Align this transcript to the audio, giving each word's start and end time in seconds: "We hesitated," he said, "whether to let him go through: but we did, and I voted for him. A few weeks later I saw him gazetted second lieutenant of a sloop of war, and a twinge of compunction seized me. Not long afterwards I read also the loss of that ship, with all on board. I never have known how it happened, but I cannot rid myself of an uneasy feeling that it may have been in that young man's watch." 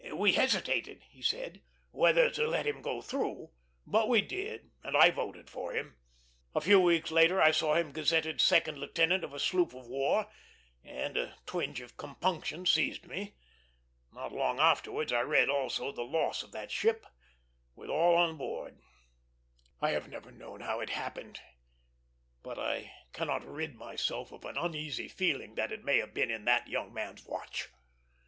"We 0.15 0.31
hesitated," 0.33 1.03
he 1.11 1.21
said, 1.21 1.61
"whether 1.91 2.31
to 2.31 2.47
let 2.47 2.65
him 2.65 2.81
go 2.81 3.03
through: 3.03 3.51
but 3.85 4.09
we 4.09 4.21
did, 4.23 4.71
and 4.83 4.97
I 4.97 5.11
voted 5.11 5.47
for 5.47 5.73
him. 5.73 5.95
A 6.55 6.61
few 6.61 6.79
weeks 6.79 7.11
later 7.11 7.39
I 7.39 7.51
saw 7.51 7.75
him 7.75 7.91
gazetted 7.93 8.41
second 8.41 8.79
lieutenant 8.79 9.23
of 9.23 9.31
a 9.31 9.39
sloop 9.39 9.75
of 9.75 9.85
war, 9.85 10.25
and 10.83 11.17
a 11.17 11.35
twinge 11.45 11.81
of 11.81 11.97
compunction 11.97 12.65
seized 12.65 13.05
me. 13.05 13.35
Not 14.11 14.31
long 14.33 14.59
afterwards 14.59 15.13
I 15.13 15.21
read 15.21 15.49
also 15.49 15.91
the 15.91 16.01
loss 16.01 16.41
of 16.41 16.51
that 16.51 16.71
ship, 16.71 17.05
with 17.75 17.91
all 17.91 18.17
on 18.17 18.37
board. 18.37 18.81
I 19.81 19.91
never 19.91 20.09
have 20.09 20.33
known 20.33 20.61
how 20.61 20.79
it 20.79 20.89
happened, 20.89 21.41
but 22.41 22.57
I 22.57 22.91
cannot 23.13 23.45
rid 23.45 23.75
myself 23.75 24.31
of 24.31 24.45
an 24.45 24.57
uneasy 24.57 25.07
feeling 25.07 25.53
that 25.53 25.71
it 25.71 25.83
may 25.83 25.99
have 25.99 26.11
been 26.15 26.31
in 26.31 26.45
that 26.45 26.67
young 26.67 26.91
man's 26.91 27.23
watch." 27.23 27.69